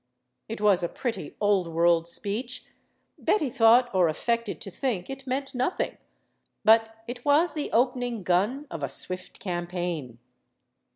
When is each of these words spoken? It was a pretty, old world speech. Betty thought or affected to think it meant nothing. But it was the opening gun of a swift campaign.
It 0.49 0.59
was 0.59 0.81
a 0.81 0.89
pretty, 0.89 1.35
old 1.39 1.67
world 1.67 2.07
speech. 2.07 2.65
Betty 3.19 3.51
thought 3.51 3.93
or 3.93 4.07
affected 4.07 4.59
to 4.61 4.71
think 4.71 5.11
it 5.11 5.27
meant 5.27 5.53
nothing. 5.53 5.99
But 6.65 7.03
it 7.07 7.23
was 7.23 7.53
the 7.53 7.71
opening 7.71 8.23
gun 8.23 8.65
of 8.71 8.81
a 8.81 8.89
swift 8.89 9.37
campaign. 9.39 10.17